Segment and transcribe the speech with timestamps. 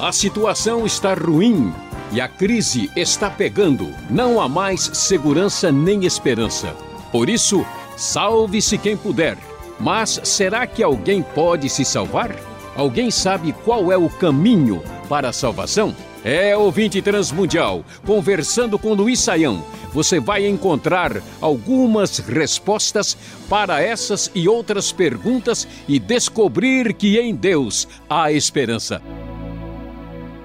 [0.00, 1.74] A situação está ruim
[2.10, 3.86] e a crise está pegando.
[4.08, 6.74] Não há mais segurança nem esperança.
[7.12, 7.66] Por isso,
[7.98, 9.36] salve-se quem puder.
[9.78, 12.34] Mas será que alguém pode se salvar?
[12.74, 15.94] Alguém sabe qual é o caminho para a salvação?
[16.24, 19.62] É ouvinte transmundial, conversando com Luiz Saião.
[19.92, 23.18] Você vai encontrar algumas respostas
[23.50, 29.02] para essas e outras perguntas e descobrir que em Deus há esperança.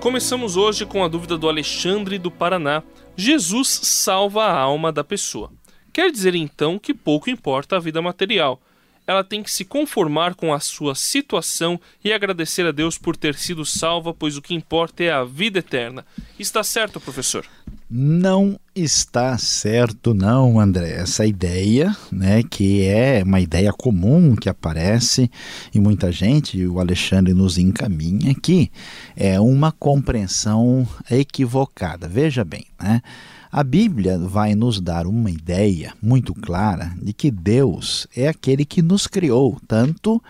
[0.00, 2.82] Começamos hoje com a dúvida do Alexandre do Paraná.
[3.14, 5.52] Jesus salva a alma da pessoa.
[5.92, 8.62] Quer dizer então que pouco importa a vida material.
[9.06, 13.34] Ela tem que se conformar com a sua situação e agradecer a Deus por ter
[13.34, 16.06] sido salva, pois o que importa é a vida eterna.
[16.38, 17.46] Está certo, professor?
[17.92, 20.92] Não está certo, não, André.
[20.92, 25.28] Essa ideia, né, que é uma ideia comum que aparece
[25.74, 28.70] em muita gente, o Alexandre nos encaminha aqui,
[29.16, 32.06] é uma compreensão equivocada.
[32.06, 33.02] Veja bem, né?
[33.50, 38.82] A Bíblia vai nos dar uma ideia muito clara de que Deus é aquele que
[38.82, 40.22] nos criou, tanto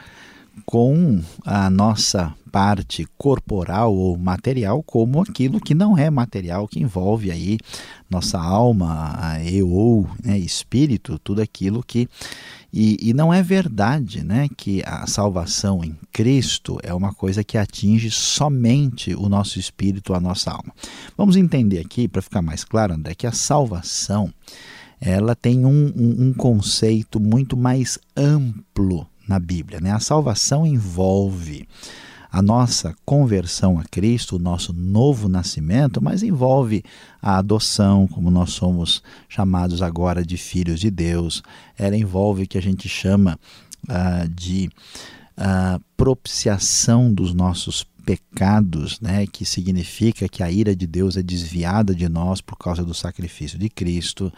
[0.64, 7.30] com a nossa parte corporal ou material como aquilo que não é material, que envolve
[7.30, 7.58] aí
[8.08, 12.08] nossa alma e ou né, espírito, tudo aquilo que
[12.72, 17.58] e, e, não é verdade né, que a salvação em Cristo é uma coisa que
[17.58, 20.72] atinge somente o nosso espírito, a nossa alma.
[21.16, 24.33] Vamos entender aqui, para ficar mais claro, André, que a salvação
[25.00, 29.81] ela tem um, um, um conceito muito mais amplo na Bíblia.
[29.81, 29.92] Né?
[29.92, 31.69] A salvação envolve
[32.33, 36.83] a nossa conversão a Cristo, o nosso novo nascimento, mas envolve
[37.22, 41.42] a adoção, como nós somos chamados agora de filhos de Deus.
[41.78, 43.39] Ela envolve o que a gente chama
[43.89, 44.69] uh, de
[45.39, 51.94] uh, propiciação dos nossos pecados, né, que significa que a ira de Deus é desviada
[51.94, 54.33] de nós por causa do sacrifício de Cristo.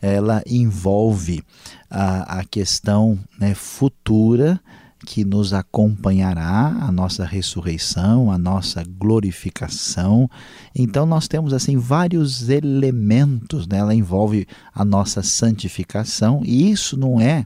[0.00, 1.42] Ela envolve
[1.90, 4.58] a, a questão né, futura
[5.04, 10.28] que nos acompanhará a nossa ressurreição, a nossa glorificação.
[10.74, 13.78] Então nós temos assim vários elementos, né?
[13.78, 17.44] ela envolve a nossa santificação e isso não é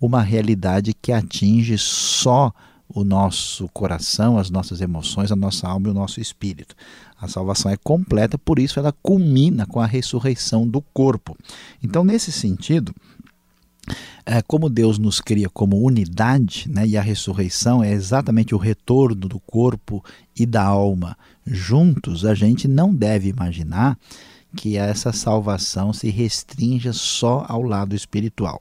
[0.00, 2.52] uma realidade que atinge só
[2.92, 6.74] o nosso coração, as nossas emoções, a nossa alma e o nosso espírito.
[7.20, 11.36] A salvação é completa, por isso ela culmina com a ressurreição do corpo.
[11.82, 12.94] Então, nesse sentido,
[14.26, 19.28] é, como Deus nos cria como unidade, né, e a ressurreição é exatamente o retorno
[19.28, 20.04] do corpo
[20.36, 23.98] e da alma juntos, a gente não deve imaginar
[24.56, 28.60] que essa salvação se restrinja só ao lado espiritual.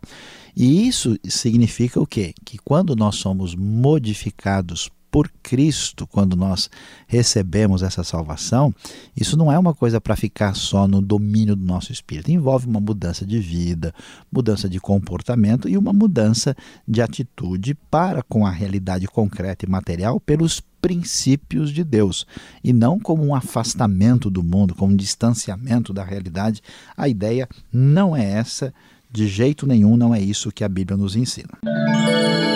[0.56, 2.34] E isso significa o quê?
[2.46, 6.70] Que quando nós somos modificados por Cristo, quando nós
[7.08, 8.74] recebemos essa salvação,
[9.16, 12.31] isso não é uma coisa para ficar só no domínio do nosso espírito.
[12.31, 13.94] Envolve uma mudança de vida,
[14.31, 16.56] mudança de comportamento e uma mudança
[16.88, 22.26] de atitude para com a realidade concreta e material pelos princípios de Deus
[22.64, 26.62] e não como um afastamento do mundo, como um distanciamento da realidade.
[26.96, 28.74] A ideia não é essa,
[29.12, 31.58] de jeito nenhum, não é isso que a Bíblia nos ensina.
[31.64, 32.49] O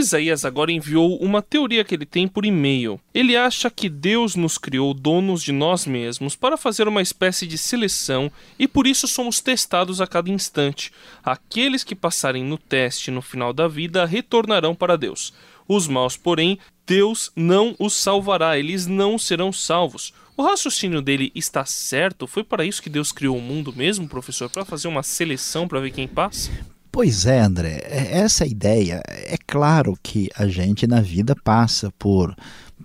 [0.00, 3.00] Isaías agora enviou uma teoria que ele tem por e-mail.
[3.14, 7.56] Ele acha que Deus nos criou donos de nós mesmos para fazer uma espécie de
[7.56, 10.92] seleção e por isso somos testados a cada instante.
[11.22, 15.32] Aqueles que passarem no teste no final da vida retornarão para Deus.
[15.68, 20.12] Os maus, porém, Deus não os salvará, eles não serão salvos.
[20.36, 22.26] O raciocínio dele está certo?
[22.26, 24.48] Foi para isso que Deus criou o mundo mesmo, professor?
[24.48, 26.50] Para fazer uma seleção para ver quem passa?
[26.92, 29.00] Pois é, André, é, essa ideia,
[29.30, 32.36] é claro que a gente na vida passa por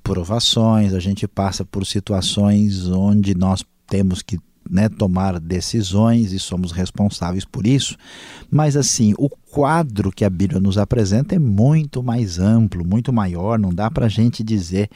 [0.04, 4.38] provações, a gente passa por situações onde nós temos que
[4.70, 7.98] né, tomar decisões e somos responsáveis por isso.
[8.50, 13.58] Mas assim, o quadro que a Bíblia nos apresenta é muito mais amplo, muito maior.
[13.58, 14.90] Não dá para a gente dizer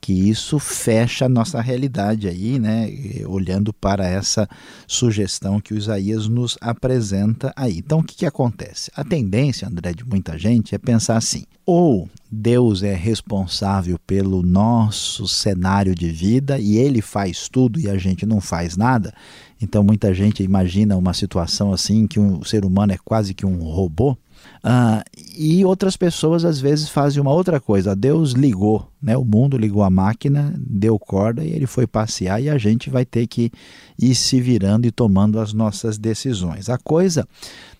[0.00, 2.88] que isso fecha a nossa realidade aí, né?
[3.26, 4.48] Olhando para essa
[4.86, 7.78] sugestão que o Isaías nos apresenta aí.
[7.78, 8.90] Então, o que, que acontece?
[8.96, 15.28] A tendência, André, de muita gente é pensar assim: ou Deus é responsável pelo nosso
[15.28, 19.12] cenário de vida e ele faz tudo e a gente não faz nada.
[19.62, 23.58] Então, muita gente imagina uma situação assim que o ser humano é quase que um
[23.58, 24.16] robô.
[24.62, 25.04] Ah,
[25.36, 27.94] e outras pessoas às vezes fazem uma outra coisa.
[27.94, 29.16] Deus ligou, né?
[29.16, 33.04] O mundo ligou a máquina, deu corda e ele foi passear e a gente vai
[33.04, 33.50] ter que
[33.98, 36.70] ir se virando e tomando as nossas decisões.
[36.70, 37.28] A coisa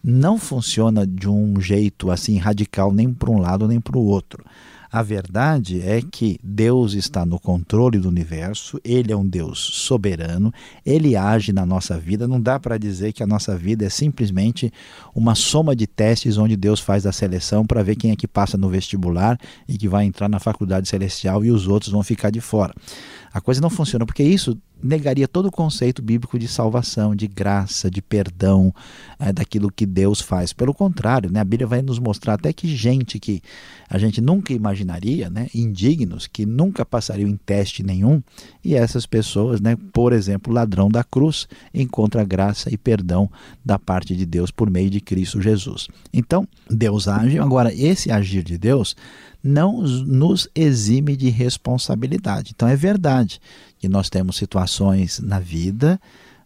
[0.03, 4.45] não funciona de um jeito assim radical nem para um lado nem para o outro.
[4.93, 10.53] A verdade é que Deus está no controle do universo, Ele é um Deus soberano,
[10.85, 12.27] Ele age na nossa vida.
[12.27, 14.73] Não dá para dizer que a nossa vida é simplesmente
[15.15, 18.59] uma soma de testes onde Deus faz a seleção para ver quem é que passa
[18.59, 19.39] no vestibular
[19.69, 22.75] e que vai entrar na faculdade celestial e os outros vão ficar de fora.
[23.33, 27.91] A coisa não funciona porque isso negaria todo o conceito bíblico de salvação, de graça,
[27.91, 28.75] de perdão,
[29.19, 30.53] é, daquilo que Deus faz.
[30.53, 33.43] Pelo contrário, né, a Bíblia vai nos mostrar até que gente que
[33.89, 38.23] a gente nunca imaginaria, né, indignos, que nunca passariam em teste nenhum,
[38.65, 43.31] e essas pessoas, né, por exemplo, ladrão da cruz, encontra graça e perdão
[43.65, 45.89] da parte de Deus por meio de Cristo Jesus.
[46.13, 47.39] Então, Deus age.
[47.39, 48.97] Agora, esse agir de Deus
[49.43, 52.53] não nos exime de responsabilidade.
[52.55, 53.41] Então, é verdade
[53.81, 55.99] que nós temos situações na vida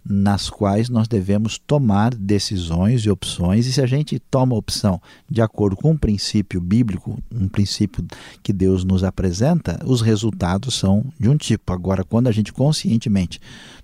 [0.05, 5.01] nas quais nós devemos tomar decisões e opções, e se a gente toma opção
[5.31, 8.05] de acordo com um princípio bíblico, um princípio
[8.43, 11.73] que Deus nos apresenta, os resultados são de um tipo.
[11.73, 13.41] Agora, quando a gente conscientemente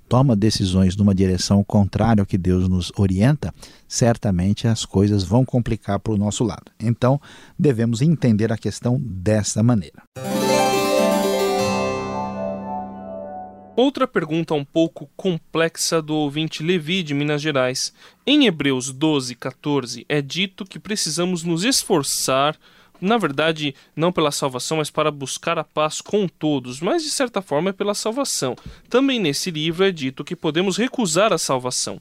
[0.08, 3.54] toma decisões numa direção contrária ao que Deus nos orienta,
[3.88, 6.70] certamente as coisas vão complicar para o nosso lado.
[6.78, 7.20] Então,
[7.58, 10.02] devemos entender a questão dessa maneira.
[13.82, 17.94] Outra pergunta um pouco complexa do ouvinte Levi de Minas Gerais.
[18.26, 22.58] Em Hebreus 12, 14, é dito que precisamos nos esforçar,
[23.00, 27.40] na verdade, não pela salvação, mas para buscar a paz com todos, mas de certa
[27.40, 28.54] forma é pela salvação.
[28.90, 31.98] Também nesse livro é dito que podemos recusar a salvação.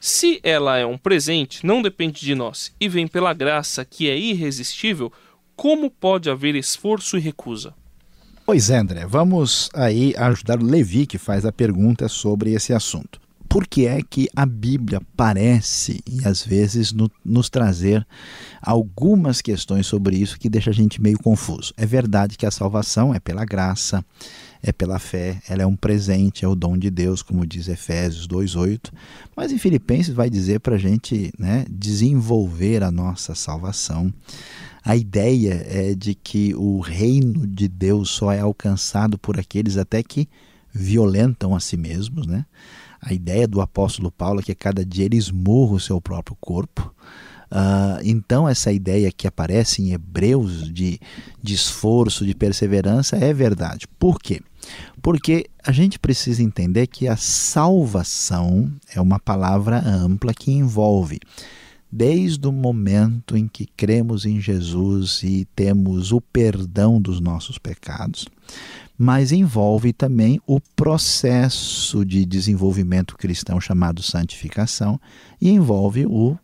[0.00, 4.18] Se ela é um presente, não depende de nós, e vem pela graça que é
[4.18, 5.12] irresistível,
[5.54, 7.72] como pode haver esforço e recusa?
[8.50, 13.20] Pois é, André, vamos aí ajudar o Levi, que faz a pergunta sobre esse assunto.
[13.48, 18.04] Por que é que a Bíblia parece, e às vezes, no, nos trazer
[18.60, 21.72] algumas questões sobre isso que deixa a gente meio confuso?
[21.76, 24.04] É verdade que a salvação é pela graça,
[24.62, 28.28] é pela fé, ela é um presente, é o dom de Deus, como diz Efésios
[28.28, 28.92] 2,8.
[29.36, 34.12] Mas em Filipenses vai dizer para a gente né, desenvolver a nossa salvação
[34.84, 40.02] a ideia é de que o reino de Deus só é alcançado por aqueles até
[40.02, 40.28] que
[40.72, 42.46] violentam a si mesmos, né?
[43.00, 46.94] A ideia do apóstolo Paulo é que cada dia ele esmurra o seu próprio corpo.
[47.50, 51.00] Uh, então, essa ideia que aparece em Hebreus de,
[51.42, 53.88] de esforço, de perseverança, é verdade.
[53.98, 54.40] Por quê?
[55.02, 61.18] Porque a gente precisa entender que a salvação é uma palavra ampla que envolve
[61.90, 68.26] desde o momento em que cremos em Jesus e temos o perdão dos nossos pecados,
[68.96, 75.00] mas envolve também o processo de desenvolvimento cristão chamado santificação
[75.40, 76.36] e envolve o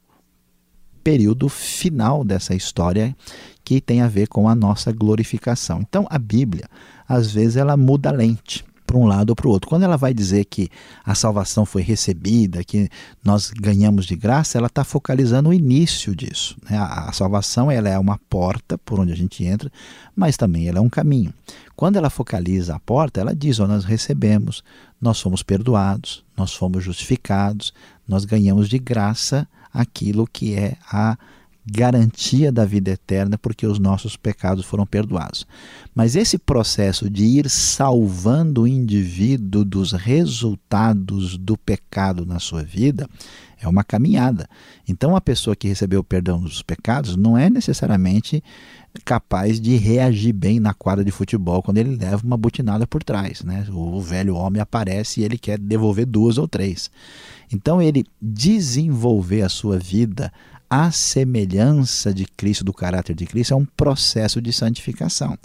[1.07, 3.17] período final dessa história
[3.65, 5.81] que tem a ver com a nossa glorificação.
[5.81, 6.65] Então a Bíblia,
[7.09, 9.69] às vezes ela muda a lente para um lado ou para o outro.
[9.69, 10.69] Quando ela vai dizer que
[11.05, 12.89] a salvação foi recebida, que
[13.25, 16.57] nós ganhamos de graça, ela está focalizando o início disso.
[16.69, 16.77] Né?
[16.77, 19.71] A, salvação ela é uma porta por onde a gente entra,
[20.15, 21.33] mas também ela é um caminho.
[21.77, 24.65] Quando ela focaliza a porta, ela diz: oh, nós recebemos,
[25.01, 27.73] nós fomos perdoados, nós fomos justificados,
[28.09, 29.47] nós ganhamos de graça
[29.77, 31.19] aquilo que é a
[31.67, 35.47] garantia da vida eterna, porque os nossos pecados foram perdoados.
[35.95, 43.09] Mas esse processo de ir salvando o indivíduo dos resultados do pecado na sua vida
[43.61, 44.49] é uma caminhada.
[44.87, 48.45] Então, a pessoa que recebeu o perdão dos pecados não é necessariamente
[49.05, 53.43] capaz de reagir bem na quadra de futebol quando ele leva uma butinada por trás.
[53.43, 53.67] Né?
[53.73, 56.91] O velho homem aparece e ele quer devolver duas ou três.
[57.53, 60.33] Então, ele desenvolver a sua vida
[60.69, 65.39] a semelhança de Cristo, do caráter de Cristo, é um processo de santificação.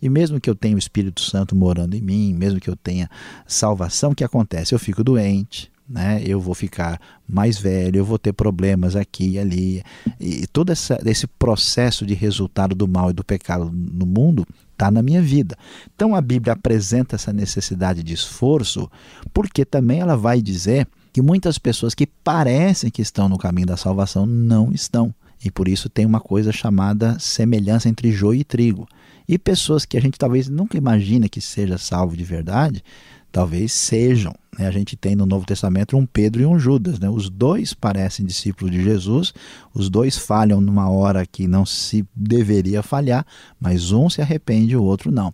[0.00, 3.10] E mesmo que eu tenha o Espírito Santo morando em mim, mesmo que eu tenha
[3.46, 4.74] salvação, o que acontece?
[4.74, 6.22] Eu fico doente, né?
[6.24, 9.82] eu vou ficar mais velho, eu vou ter problemas aqui e ali.
[10.20, 14.90] E todo essa, esse processo de resultado do mal e do pecado no mundo está
[14.90, 15.56] na minha vida.
[15.94, 18.88] Então a Bíblia apresenta essa necessidade de esforço,
[19.32, 23.76] porque também ela vai dizer que muitas pessoas que parecem que estão no caminho da
[23.76, 25.14] salvação não estão.
[25.44, 28.88] E por isso tem uma coisa chamada semelhança entre joio e trigo.
[29.28, 32.82] E pessoas que a gente talvez nunca imagine que seja salvo de verdade,
[33.30, 34.34] talvez sejam.
[34.58, 34.66] Né?
[34.66, 36.98] A gente tem no Novo Testamento um Pedro e um Judas.
[36.98, 37.08] Né?
[37.08, 39.32] Os dois parecem discípulos de Jesus,
[39.72, 43.24] os dois falham numa hora que não se deveria falhar,
[43.60, 45.32] mas um se arrepende o outro não.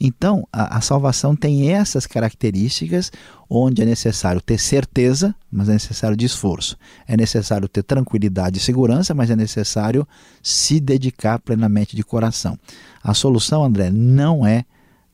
[0.00, 3.10] Então, a, a salvação tem essas características
[3.48, 6.76] onde é necessário ter certeza, mas é necessário de esforço.
[7.06, 10.06] É necessário ter tranquilidade e segurança, mas é necessário
[10.40, 12.56] se dedicar plenamente de coração.
[13.02, 14.64] A solução, André, não é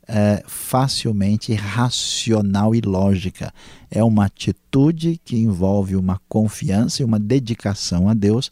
[0.08, 3.52] é, facilmente racional e lógica.
[3.90, 8.50] É uma atitude que envolve uma confiança e uma dedicação a Deus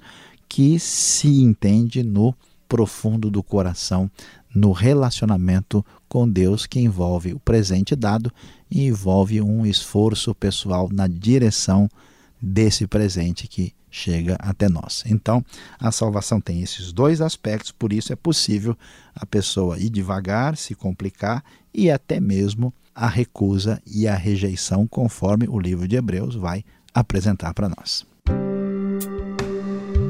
[0.48, 2.34] que se entende no
[2.68, 4.10] profundo do coração,
[4.54, 8.32] no relacionamento com Deus, que envolve o presente dado
[8.70, 11.88] e envolve um esforço pessoal na direção
[12.40, 15.04] desse presente que chega até nós.
[15.06, 15.44] Então,
[15.78, 18.76] a salvação tem esses dois aspectos, por isso é possível
[19.14, 25.46] a pessoa ir devagar, se complicar e até mesmo a recusa e a rejeição, conforme
[25.48, 28.04] o livro de Hebreus vai apresentar para nós.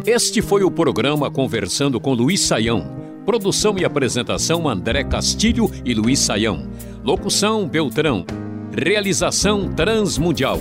[0.07, 3.05] Este foi o programa Conversando com Luiz Saião.
[3.27, 6.71] Produção e apresentação André Castilho e Luiz Saião.
[7.03, 8.25] Locução Beltrão.
[8.71, 10.61] Realização Transmundial.